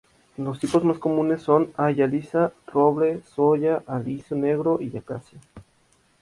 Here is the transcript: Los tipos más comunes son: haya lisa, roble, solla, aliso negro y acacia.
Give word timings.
Los 0.35 0.59
tipos 0.59 0.83
más 0.83 0.97
comunes 0.97 1.43
son: 1.43 1.73
haya 1.77 2.07
lisa, 2.07 2.53
roble, 2.65 3.21
solla, 3.21 3.83
aliso 3.85 4.35
negro 4.35 4.79
y 4.81 4.97
acacia. 4.97 5.37